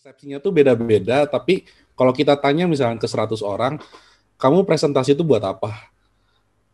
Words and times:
persepsinya 0.00 0.40
tuh 0.40 0.48
beda-beda, 0.48 1.28
tapi 1.28 1.68
kalau 1.92 2.16
kita 2.16 2.32
tanya 2.40 2.64
misalnya 2.64 2.96
ke 2.96 3.04
100 3.04 3.44
orang, 3.44 3.76
kamu 4.40 4.64
presentasi 4.64 5.12
itu 5.12 5.20
buat 5.20 5.44
apa? 5.44 5.92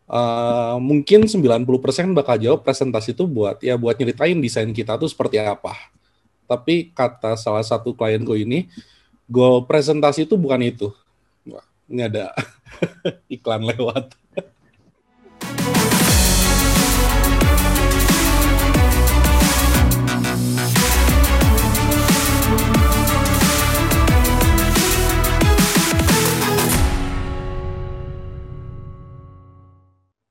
Uh, 0.07 0.79
mungkin 0.79 1.27
90% 1.27 1.67
bakal 2.15 2.39
jawab 2.39 2.63
presentasi 2.63 3.11
itu 3.11 3.27
buat 3.27 3.59
ya 3.59 3.75
buat 3.75 3.99
nyeritain 3.99 4.39
desain 4.39 4.71
kita 4.71 4.95
tuh 4.95 5.11
seperti 5.11 5.43
apa. 5.43 5.75
Tapi 6.47 6.95
kata 6.95 7.35
salah 7.35 7.67
satu 7.67 7.91
klienku 7.91 8.31
ini, 8.31 8.71
goal 9.27 9.67
presentasi 9.67 10.23
itu 10.23 10.39
bukan 10.39 10.63
itu. 10.63 10.87
Ini 11.91 12.07
ada 12.07 12.31
iklan 13.35 13.67
lewat. 13.67 14.15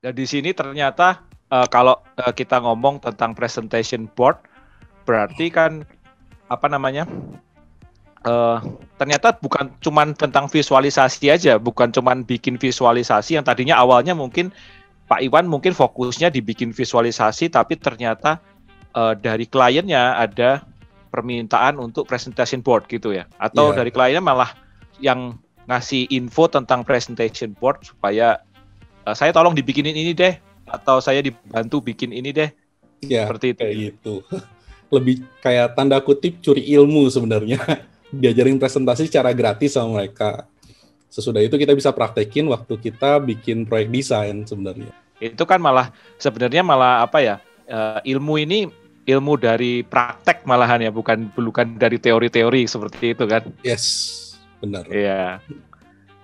Dan 0.07 0.15
di 0.15 0.23
sini 0.23 0.55
ternyata 0.55 1.19
uh, 1.51 1.67
kalau 1.67 1.99
uh, 2.15 2.31
kita 2.31 2.63
ngomong 2.63 3.03
tentang 3.03 3.35
presentation 3.35 4.07
board, 4.15 4.39
berarti 5.03 5.51
kan 5.51 5.83
apa 6.47 6.71
namanya? 6.71 7.03
Uh, 8.23 8.55
ternyata 8.95 9.35
bukan 9.35 9.67
cuman 9.83 10.15
tentang 10.15 10.47
visualisasi 10.47 11.27
aja, 11.27 11.59
bukan 11.59 11.91
cuman 11.91 12.23
bikin 12.23 12.55
visualisasi 12.55 13.35
yang 13.35 13.43
tadinya 13.43 13.75
awalnya 13.75 14.15
mungkin 14.15 14.55
Pak 15.11 15.27
Iwan 15.27 15.51
mungkin 15.51 15.75
fokusnya 15.75 16.31
dibikin 16.31 16.71
visualisasi, 16.71 17.51
tapi 17.51 17.75
ternyata 17.75 18.39
uh, 18.95 19.11
dari 19.11 19.43
kliennya 19.43 20.23
ada 20.23 20.63
permintaan 21.11 21.83
untuk 21.83 22.07
presentation 22.07 22.63
board 22.63 22.87
gitu 22.87 23.11
ya, 23.11 23.27
atau 23.43 23.75
yeah. 23.75 23.83
dari 23.83 23.91
kliennya 23.91 24.23
malah 24.23 24.55
yang 25.03 25.35
ngasih 25.67 26.07
info 26.15 26.47
tentang 26.47 26.87
presentation 26.87 27.51
board 27.59 27.83
supaya 27.83 28.39
saya 29.13 29.31
tolong 29.31 29.53
dibikinin 29.53 29.95
ini 29.95 30.11
deh 30.11 30.35
atau 30.67 30.99
saya 30.99 31.23
dibantu 31.23 31.79
bikin 31.79 32.11
ini 32.11 32.35
deh. 32.35 32.49
Ya, 33.05 33.29
seperti 33.29 33.55
itu. 33.55 33.61
Kayak 33.61 33.77
gitu. 33.77 34.15
Lebih 34.95 35.15
kayak 35.43 35.75
tanda 35.75 35.99
kutip 35.99 36.39
curi 36.43 36.63
ilmu 36.75 37.07
sebenarnya. 37.07 37.59
Diajarin 38.23 38.59
presentasi 38.59 39.07
secara 39.07 39.35
gratis 39.35 39.75
sama 39.75 39.99
mereka. 39.99 40.47
Sesudah 41.07 41.43
itu 41.43 41.55
kita 41.55 41.75
bisa 41.75 41.91
praktekin 41.91 42.47
waktu 42.47 42.79
kita 42.79 43.19
bikin 43.23 43.67
proyek 43.67 43.91
desain 43.91 44.43
sebenarnya. 44.47 44.91
Itu 45.19 45.43
kan 45.43 45.59
malah 45.59 45.91
sebenarnya 46.19 46.63
malah 46.63 47.03
apa 47.03 47.19
ya? 47.23 47.35
Uh, 47.67 47.99
ilmu 48.07 48.39
ini 48.39 48.71
ilmu 49.07 49.39
dari 49.39 49.83
praktek 49.87 50.43
malahan 50.43 50.83
ya, 50.83 50.91
bukan 50.91 51.31
bukan 51.31 51.79
dari 51.79 51.99
teori-teori 51.99 52.67
seperti 52.67 53.15
itu 53.15 53.23
kan? 53.23 53.43
Yes, 53.63 53.83
benar. 54.59 54.83
Iya. 54.91 55.39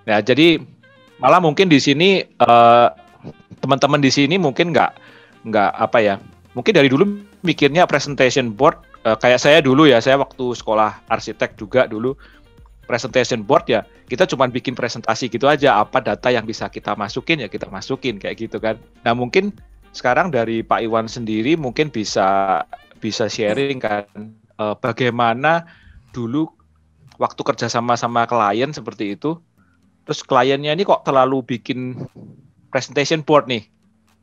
Nah, 0.03 0.19
jadi 0.19 0.59
malah 1.23 1.39
mungkin 1.39 1.71
di 1.71 1.79
sini 1.79 2.27
uh, 2.43 2.91
teman-teman 3.63 4.03
di 4.03 4.11
sini 4.11 4.35
mungkin 4.35 4.75
nggak 4.75 4.91
nggak 5.47 5.71
apa 5.79 5.97
ya 6.03 6.15
mungkin 6.51 6.75
dari 6.75 6.91
dulu 6.91 7.23
mikirnya 7.47 7.87
presentation 7.87 8.51
board 8.51 8.75
uh, 9.07 9.15
kayak 9.15 9.39
saya 9.39 9.63
dulu 9.63 9.87
ya 9.87 10.03
saya 10.03 10.19
waktu 10.19 10.51
sekolah 10.51 10.99
arsitek 11.07 11.55
juga 11.55 11.87
dulu 11.87 12.19
presentation 12.83 13.39
board 13.39 13.71
ya 13.71 13.87
kita 14.11 14.27
cuma 14.27 14.51
bikin 14.51 14.75
presentasi 14.75 15.31
gitu 15.31 15.47
aja 15.47 15.79
apa 15.79 16.03
data 16.03 16.27
yang 16.27 16.43
bisa 16.43 16.67
kita 16.67 16.91
masukin 16.99 17.39
ya 17.39 17.47
kita 17.47 17.71
masukin 17.71 18.19
kayak 18.19 18.35
gitu 18.35 18.59
kan. 18.59 18.75
Nah 19.07 19.15
mungkin 19.15 19.55
sekarang 19.95 20.27
dari 20.27 20.59
Pak 20.59 20.83
Iwan 20.83 21.07
sendiri 21.07 21.55
mungkin 21.55 21.87
bisa 21.87 22.61
bisa 22.99 23.31
sharing 23.31 23.79
kan 23.79 24.03
uh, 24.59 24.75
bagaimana 24.75 25.63
dulu 26.11 26.51
waktu 27.15 27.41
kerja 27.41 27.71
sama 27.71 27.95
sama 27.95 28.27
klien 28.27 28.75
seperti 28.75 29.15
itu 29.15 29.39
terus 30.03 30.21
kliennya 30.23 30.75
ini 30.75 30.83
kok 30.83 31.03
terlalu 31.07 31.43
bikin 31.43 32.07
presentation 32.71 33.23
board 33.23 33.47
nih. 33.47 33.63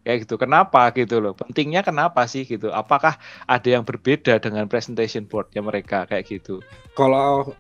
Kayak 0.00 0.24
gitu 0.24 0.40
kenapa 0.40 0.88
gitu 0.96 1.20
loh? 1.20 1.36
Pentingnya 1.36 1.84
kenapa 1.84 2.24
sih 2.24 2.48
gitu? 2.48 2.72
Apakah 2.72 3.20
ada 3.44 3.68
yang 3.68 3.84
berbeda 3.84 4.40
dengan 4.40 4.64
presentation 4.64 5.28
boardnya 5.28 5.60
mereka? 5.60 6.08
Kayak 6.08 6.40
gitu. 6.40 6.64
Kalau 6.96 7.52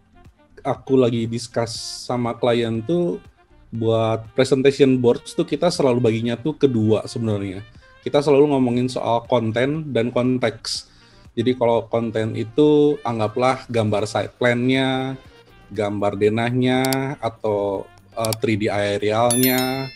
aku 0.64 0.96
lagi 0.96 1.28
discuss 1.28 1.76
sama 2.08 2.36
klien 2.36 2.80
tuh 2.80 3.20
buat 3.70 4.24
presentation 4.34 4.98
boards 4.98 5.36
tuh 5.36 5.46
kita 5.46 5.68
selalu 5.68 6.00
baginya 6.00 6.34
tuh 6.34 6.56
kedua 6.56 7.04
sebenarnya. 7.04 7.60
Kita 8.00 8.24
selalu 8.24 8.56
ngomongin 8.56 8.88
soal 8.88 9.28
konten 9.28 9.92
dan 9.92 10.08
konteks. 10.08 10.88
Jadi 11.36 11.54
kalau 11.54 11.86
konten 11.92 12.34
itu 12.34 12.96
anggaplah 13.04 13.68
gambar 13.68 14.08
side 14.08 14.34
plan-nya 14.40 15.14
gambar 15.70 16.18
denahnya 16.18 16.82
atau 17.22 17.86
uh, 18.16 18.34
3D 18.34 18.70
aerialnya. 18.70 19.90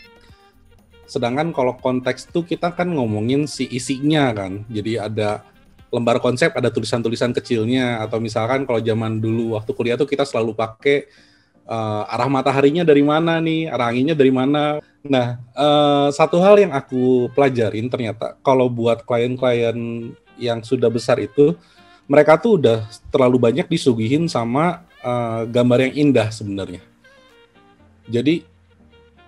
Sedangkan 1.05 1.55
kalau 1.55 1.77
konteks 1.79 2.31
tuh 2.33 2.43
kita 2.43 2.75
kan 2.75 2.91
ngomongin 2.91 3.47
si 3.47 3.69
isinya 3.71 4.33
kan. 4.35 4.67
Jadi 4.67 4.99
ada 4.99 5.45
lembar 5.95 6.19
konsep, 6.19 6.51
ada 6.59 6.75
tulisan-tulisan 6.75 7.31
kecilnya 7.31 8.03
atau 8.03 8.19
misalkan 8.19 8.67
kalau 8.67 8.83
zaman 8.83 9.23
dulu 9.23 9.55
waktu 9.55 9.71
kuliah 9.77 9.95
tuh 9.95 10.11
kita 10.11 10.27
selalu 10.27 10.51
pakai 10.51 11.07
uh, 11.71 12.03
arah 12.11 12.27
mataharinya 12.27 12.83
dari 12.83 13.07
mana 13.07 13.39
nih, 13.39 13.71
arah 13.71 13.95
anginnya 13.95 14.19
dari 14.19 14.33
mana. 14.35 14.83
Nah, 15.07 15.39
uh, 15.55 16.09
satu 16.11 16.43
hal 16.43 16.59
yang 16.59 16.73
aku 16.75 17.31
pelajarin 17.37 17.87
ternyata 17.87 18.35
kalau 18.43 18.67
buat 18.67 19.07
klien-klien 19.07 19.77
yang 20.35 20.67
sudah 20.67 20.91
besar 20.91 21.23
itu 21.23 21.55
mereka 22.11 22.37
tuh 22.37 22.59
udah 22.59 22.85
terlalu 23.09 23.39
banyak 23.39 23.67
disuguhin 23.71 24.27
sama 24.27 24.83
uh, 25.01 25.47
gambar 25.47 25.89
yang 25.89 26.11
indah 26.11 26.29
sebenarnya 26.35 26.94
jadi 28.09 28.45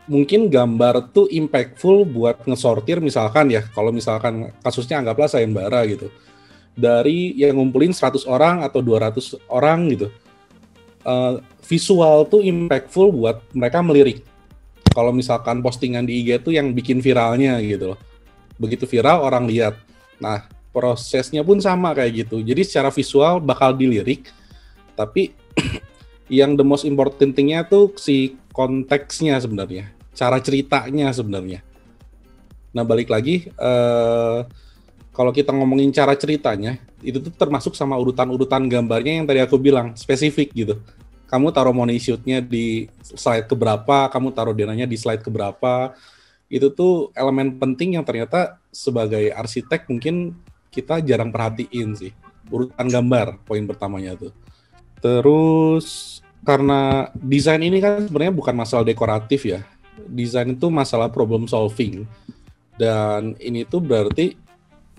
mungkin 0.06 0.46
gambar 0.46 1.10
tuh 1.10 1.26
impactful 1.26 2.06
buat 2.06 2.46
ngesortir 2.46 3.02
misalkan 3.02 3.50
ya, 3.50 3.66
kalau 3.74 3.90
misalkan 3.90 4.54
kasusnya 4.62 5.02
anggaplah 5.02 5.30
sayembara 5.30 5.82
gitu. 5.90 6.08
Dari 6.76 7.34
yang 7.34 7.56
ngumpulin 7.56 7.90
100 7.90 8.28
orang 8.28 8.62
atau 8.62 8.84
200 8.84 9.38
orang 9.50 9.90
gitu. 9.92 10.08
Uh, 11.06 11.38
visual 11.62 12.26
tuh 12.26 12.42
impactful 12.42 13.14
buat 13.14 13.42
mereka 13.54 13.82
melirik. 13.82 14.22
Kalau 14.90 15.12
misalkan 15.12 15.60
postingan 15.60 16.08
di 16.08 16.24
IG 16.24 16.42
tuh 16.42 16.52
yang 16.56 16.72
bikin 16.72 17.00
viralnya 17.04 17.58
gitu 17.62 17.94
loh. 17.94 18.00
Begitu 18.56 18.88
viral 18.88 19.22
orang 19.22 19.44
lihat. 19.46 19.76
Nah, 20.16 20.48
prosesnya 20.72 21.40
pun 21.40 21.60
sama 21.60 21.92
kayak 21.92 22.26
gitu. 22.26 22.40
Jadi 22.44 22.62
secara 22.64 22.92
visual 22.92 23.40
bakal 23.40 23.72
dilirik, 23.72 24.28
tapi 24.92 25.32
yang 26.28 26.56
the 26.56 26.64
most 26.64 26.84
important 26.84 27.32
thingnya 27.32 27.64
tuh 27.64 27.92
si 27.96 28.36
konteksnya 28.56 29.36
sebenarnya, 29.36 29.92
cara 30.16 30.40
ceritanya 30.40 31.12
sebenarnya. 31.12 31.60
Nah 32.72 32.88
balik 32.88 33.12
lagi, 33.12 33.52
uh, 33.60 34.48
kalau 35.12 35.28
kita 35.28 35.52
ngomongin 35.52 35.92
cara 35.92 36.16
ceritanya, 36.16 36.80
itu 37.04 37.20
tuh 37.20 37.32
termasuk 37.36 37.76
sama 37.76 38.00
urutan-urutan 38.00 38.64
gambarnya 38.64 39.20
yang 39.20 39.28
tadi 39.28 39.44
aku 39.44 39.60
bilang, 39.60 39.92
spesifik 39.92 40.56
gitu. 40.56 40.80
Kamu 41.28 41.52
taruh 41.52 41.76
money 41.76 42.00
shoot-nya 42.00 42.40
di 42.40 42.88
slide 43.04 43.44
keberapa, 43.44 44.08
kamu 44.08 44.32
taruh 44.32 44.56
denanya 44.56 44.88
di 44.88 44.96
slide 44.96 45.20
keberapa, 45.20 45.92
itu 46.48 46.72
tuh 46.72 47.12
elemen 47.12 47.60
penting 47.60 48.00
yang 48.00 48.04
ternyata 48.06 48.56
sebagai 48.72 49.34
arsitek 49.36 49.90
mungkin 49.92 50.32
kita 50.72 51.04
jarang 51.04 51.28
perhatiin 51.28 51.92
sih. 51.92 52.12
Urutan 52.48 52.88
gambar, 52.88 53.42
poin 53.44 53.64
pertamanya 53.66 54.16
tuh. 54.16 54.32
Terus 55.02 56.20
karena 56.46 57.10
desain 57.18 57.58
ini 57.58 57.82
kan 57.82 58.06
sebenarnya 58.06 58.30
bukan 58.30 58.54
masalah 58.54 58.86
dekoratif 58.86 59.50
ya. 59.50 59.66
Desain 60.06 60.46
itu 60.46 60.70
masalah 60.70 61.10
problem 61.10 61.50
solving. 61.50 62.06
Dan 62.78 63.34
ini 63.42 63.66
tuh 63.66 63.82
berarti 63.82 64.38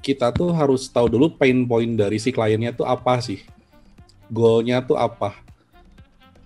kita 0.03 0.35
tuh 0.35 0.51
harus 0.51 0.91
tahu 0.91 1.07
dulu 1.07 1.31
pain 1.39 1.63
point 1.63 1.95
dari 1.95 2.19
si 2.19 2.35
kliennya 2.35 2.75
tuh 2.75 2.83
apa 2.83 3.23
sih. 3.23 3.39
Goalnya 4.27 4.83
tuh 4.83 4.99
apa. 4.99 5.39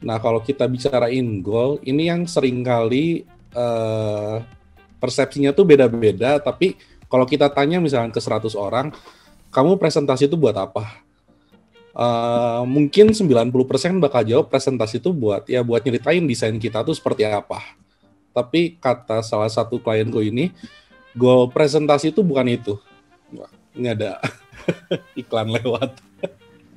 Nah 0.05 0.21
kalau 0.21 0.37
kita 0.37 0.69
bicarain 0.69 1.41
goal, 1.41 1.81
ini 1.81 2.05
yang 2.05 2.29
sering 2.29 2.61
kali 2.61 3.25
uh, 3.57 4.37
persepsinya 5.01 5.49
tuh 5.49 5.65
beda-beda, 5.65 6.37
tapi 6.37 6.77
kalau 7.09 7.25
kita 7.25 7.49
tanya 7.49 7.81
misalnya 7.81 8.13
ke 8.13 8.21
100 8.21 8.53
orang, 8.53 8.93
kamu 9.49 9.81
presentasi 9.81 10.29
itu 10.29 10.37
buat 10.37 10.53
apa? 10.57 11.01
Uh, 11.95 12.63
mungkin 12.63 13.11
90% 13.11 13.51
bakal 14.03 14.21
jawab 14.23 14.47
presentasi 14.47 14.99
itu 14.99 15.11
buat 15.11 15.47
ya 15.47 15.63
buat 15.63 15.83
nyeritain 15.83 16.23
desain 16.23 16.55
kita 16.57 16.83
tuh 16.83 16.95
seperti 16.95 17.27
apa. 17.27 17.59
Tapi 18.31 18.79
kata 18.79 19.19
salah 19.23 19.51
satu 19.51 19.75
klienku 19.75 20.23
ini, 20.23 20.55
goal 21.11 21.51
presentasi 21.51 22.15
itu 22.15 22.23
bukan 22.23 22.47
itu. 22.47 22.79
Ini 23.75 23.91
ada 23.91 24.19
iklan 25.19 25.51
lewat. 25.51 25.99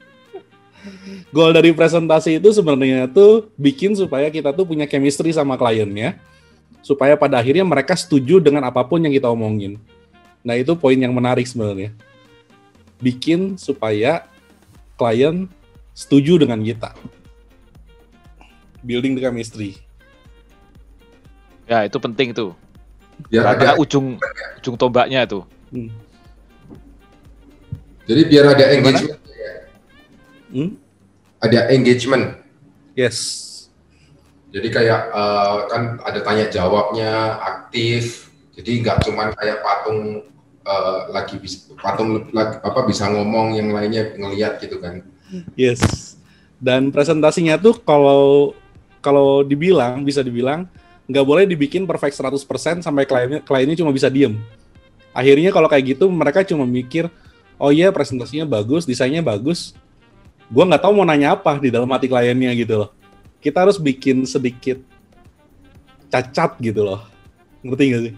goal 1.35 1.55
dari 1.55 1.71
presentasi 1.71 2.43
itu 2.43 2.51
sebenarnya 2.51 3.07
tuh 3.07 3.51
bikin 3.55 3.95
supaya 3.95 4.29
kita 4.35 4.51
tuh 4.51 4.67
punya 4.67 4.91
chemistry 4.91 5.31
sama 5.31 5.55
kliennya, 5.55 6.19
supaya 6.83 7.15
pada 7.15 7.39
akhirnya 7.39 7.63
mereka 7.63 7.95
setuju 7.95 8.43
dengan 8.43 8.67
apa 8.67 8.83
pun 8.83 8.99
yang 8.99 9.15
kita 9.15 9.31
omongin. 9.31 9.79
Nah 10.43 10.59
itu 10.59 10.75
poin 10.75 10.99
yang 10.99 11.15
menarik 11.15 11.47
sebenarnya. 11.47 11.95
Bikin 12.99 13.57
supaya 13.57 14.27
klien 14.95 15.47
setuju 15.95 16.39
dengan 16.41 16.61
kita. 16.63 16.93
building 18.85 19.17
the 19.17 19.23
chemistry. 19.25 19.81
Ya 21.65 21.89
itu 21.89 21.97
penting 21.97 22.37
tuh. 22.37 22.53
Biar 23.33 23.57
Karena 23.57 23.73
ada, 23.73 23.81
ujung 23.81 24.21
ujung 24.61 24.77
tombaknya 24.77 25.25
tuh. 25.25 25.49
Hmm. 25.73 25.89
jadi 28.05 28.23
biar 28.29 28.45
ada 28.53 28.65
engagement, 28.77 29.17
Hmm? 30.53 30.77
ada 31.41 31.73
engagement. 31.73 32.37
Yes. 32.93 33.17
Jadi 34.53 34.69
kayak 34.71 35.01
eh, 35.11 35.57
kan 35.73 35.83
ada 36.05 36.21
tanya 36.21 36.47
jawabnya 36.53 37.41
aktif. 37.41 38.29
Jadi 38.55 38.85
nggak 38.85 39.09
cuman 39.09 39.33
kayak 39.35 39.65
patung 39.65 40.29
eh, 40.65 41.01
lagi 41.13 41.37
bis- 41.39 41.69
patung 41.79 42.25
lagi, 42.33 42.59
apa 42.65 42.81
bisa 42.89 43.09
ngomong 43.13 43.55
yang 43.57 43.69
lainnya 43.71 44.17
ngelihat 44.17 44.59
gitu 44.59 44.81
kan. 44.81 45.05
Yes. 45.55 46.15
Dan 46.59 46.89
presentasinya 46.89 47.61
tuh 47.61 47.77
kalau 47.85 48.57
kalau 49.05 49.45
dibilang 49.45 50.01
bisa 50.01 50.25
dibilang 50.25 50.65
nggak 51.05 51.27
boleh 51.29 51.45
dibikin 51.45 51.85
perfect 51.85 52.17
100% 52.17 52.81
sampai 52.81 53.05
kliennya 53.05 53.41
kliennya 53.45 53.77
cuma 53.77 53.93
bisa 53.93 54.09
diem. 54.09 54.41
Akhirnya 55.13 55.53
kalau 55.53 55.69
kayak 55.69 55.95
gitu 55.95 56.09
mereka 56.09 56.41
cuma 56.43 56.65
mikir, 56.65 57.07
oh 57.61 57.71
iya 57.71 57.93
presentasinya 57.93 58.49
bagus, 58.49 58.89
desainnya 58.89 59.21
bagus. 59.21 59.77
Gua 60.49 60.65
nggak 60.65 60.83
tahu 60.83 60.93
mau 60.97 61.07
nanya 61.07 61.37
apa 61.37 61.61
di 61.61 61.69
dalam 61.69 61.89
hati 61.93 62.09
kliennya 62.09 62.51
gitu 62.57 62.85
loh. 62.85 62.91
Kita 63.45 63.61
harus 63.61 63.77
bikin 63.77 64.25
sedikit 64.25 64.81
cacat 66.09 66.57
gitu 66.65 66.81
loh. 66.81 67.05
Ngerti 67.61 67.85
nggak 67.85 68.03
sih? 68.09 68.15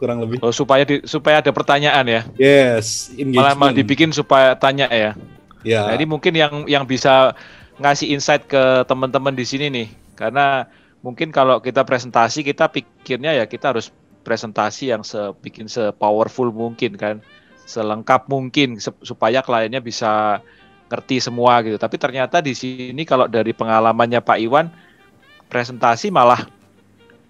Kurang 0.00 0.24
lebih. 0.24 0.40
Oh, 0.40 0.48
supaya 0.48 0.88
di, 0.88 1.04
supaya 1.04 1.44
ada 1.44 1.52
pertanyaan 1.52 2.08
ya. 2.08 2.22
Yes, 2.40 3.12
Malah 3.20 3.52
malah 3.52 3.76
dibikin 3.76 4.08
supaya 4.16 4.56
tanya 4.56 4.88
ya. 4.88 5.12
Ya. 5.60 5.84
Nah, 5.84 5.92
ini 5.92 6.08
mungkin 6.08 6.32
yang 6.32 6.64
yang 6.64 6.88
bisa 6.88 7.36
ngasih 7.76 8.16
insight 8.16 8.48
ke 8.48 8.88
teman-teman 8.88 9.36
di 9.36 9.44
sini 9.44 9.68
nih. 9.68 9.88
Karena 10.16 10.64
mungkin 11.04 11.28
kalau 11.28 11.60
kita 11.60 11.84
presentasi 11.84 12.40
kita 12.40 12.72
pikirnya 12.72 13.36
ya 13.36 13.44
kita 13.44 13.76
harus 13.76 13.92
presentasi 14.24 14.88
yang 14.88 15.04
se 15.04 15.20
bikin 15.44 15.68
se 15.68 15.92
powerful 16.00 16.48
mungkin 16.48 16.96
kan, 16.96 17.20
selengkap 17.68 18.24
mungkin 18.24 18.80
supaya 18.80 19.44
kliennya 19.44 19.84
bisa 19.84 20.40
ngerti 20.88 21.20
semua 21.20 21.60
gitu. 21.60 21.76
Tapi 21.76 22.00
ternyata 22.00 22.40
di 22.40 22.56
sini 22.56 23.04
kalau 23.04 23.28
dari 23.28 23.52
pengalamannya 23.52 24.24
Pak 24.24 24.38
Iwan 24.40 24.72
presentasi 25.52 26.08
malah 26.08 26.48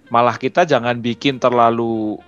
malah 0.06 0.38
kita 0.38 0.62
jangan 0.62 1.02
bikin 1.02 1.42
terlalu 1.42 2.18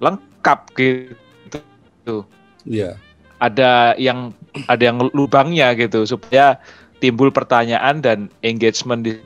lengkap 0.00 0.60
gitu 0.74 2.24
Iya. 2.64 2.96
ada 3.38 3.94
yang 3.96 4.32
ada 4.66 4.82
yang 4.82 4.98
lubangnya 5.12 5.72
gitu 5.72 6.04
supaya 6.04 6.60
timbul 6.98 7.32
pertanyaan 7.32 8.00
dan 8.02 8.18
engagement 8.42 9.00
di 9.00 9.16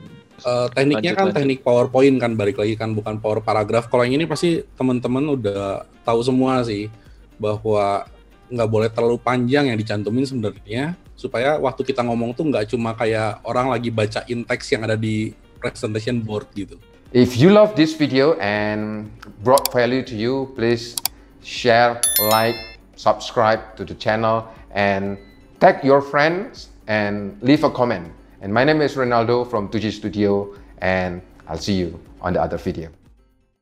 Eh, 0.45 0.67
tekniknya 0.75 1.15
Lanjut, 1.15 1.17
kan 1.17 1.25
lanjut. 1.31 1.37
teknik 1.41 1.59
PowerPoint 1.63 2.15
kan 2.19 2.31
balik 2.35 2.59
lagi 2.59 2.75
kan 2.75 2.91
bukan 2.91 3.17
power 3.23 3.39
paragraf. 3.39 3.87
Kalau 3.87 4.03
yang 4.03 4.19
ini 4.19 4.27
pasti 4.27 4.61
teman-teman 4.75 5.23
udah 5.31 5.87
tahu 6.03 6.19
semua 6.21 6.59
sih 6.61 6.91
bahwa 7.39 8.03
nggak 8.51 8.69
boleh 8.69 8.89
terlalu 8.91 9.17
panjang 9.17 9.71
yang 9.73 9.77
dicantumin 9.79 10.27
sebenarnya 10.27 10.93
supaya 11.15 11.55
waktu 11.57 11.81
kita 11.81 12.03
ngomong 12.03 12.35
tuh 12.35 12.45
nggak 12.51 12.67
cuma 12.69 12.93
kayak 12.93 13.41
orang 13.41 13.71
lagi 13.73 13.89
bacain 13.89 14.43
teks 14.43 14.75
yang 14.75 14.83
ada 14.83 14.99
di 14.99 15.31
presentation 15.57 16.19
board 16.19 16.45
gitu. 16.53 16.75
If 17.15 17.37
you 17.37 17.49
love 17.49 17.77
this 17.77 17.93
video 17.93 18.33
and 18.39 19.09
brought 19.41 19.71
value 19.71 20.03
to 20.03 20.13
you, 20.13 20.51
please 20.53 20.97
share, 21.41 22.01
like, 22.19 22.57
subscribe 22.97 23.77
to 23.77 23.85
the 23.85 23.95
channel, 23.95 24.45
and 24.71 25.17
tag 25.61 25.81
your 25.81 26.01
friends 26.01 26.71
and 26.87 27.41
leave 27.41 27.63
a 27.63 27.69
comment. 27.69 28.11
And 28.41 28.53
my 28.53 28.65
name 28.65 28.81
is 28.81 28.95
Ronaldo 28.95 29.49
from 29.49 29.69
2G 29.69 29.93
Studio, 29.93 30.57
and 30.79 31.21
I'll 31.47 31.57
see 31.57 31.75
you 31.75 31.97
on 32.19 32.33
the 32.33 32.41
other 32.41 32.57
video. 32.57 32.89